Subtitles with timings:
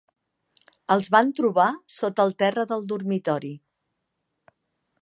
[0.95, 1.67] Els van trobar
[1.97, 3.57] sota el terra del dormitori.